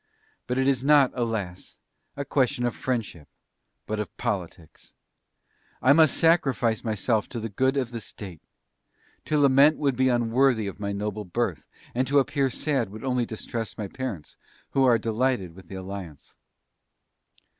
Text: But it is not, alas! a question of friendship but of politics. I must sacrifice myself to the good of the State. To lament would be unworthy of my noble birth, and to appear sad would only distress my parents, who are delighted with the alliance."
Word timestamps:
But 0.47 0.57
it 0.57 0.67
is 0.67 0.83
not, 0.83 1.11
alas! 1.13 1.77
a 2.17 2.25
question 2.25 2.65
of 2.65 2.75
friendship 2.75 3.27
but 3.85 3.99
of 3.99 4.17
politics. 4.17 4.95
I 5.79 5.93
must 5.93 6.17
sacrifice 6.17 6.83
myself 6.83 7.29
to 7.29 7.39
the 7.39 7.49
good 7.49 7.77
of 7.77 7.91
the 7.91 8.01
State. 8.01 8.41
To 9.25 9.37
lament 9.39 9.77
would 9.77 9.95
be 9.95 10.09
unworthy 10.09 10.65
of 10.65 10.79
my 10.79 10.91
noble 10.91 11.23
birth, 11.23 11.67
and 11.93 12.07
to 12.07 12.17
appear 12.17 12.49
sad 12.49 12.89
would 12.89 13.03
only 13.03 13.27
distress 13.27 13.77
my 13.77 13.87
parents, 13.87 14.37
who 14.71 14.85
are 14.85 14.97
delighted 14.97 15.53
with 15.53 15.67
the 15.67 15.75
alliance." 15.75 16.35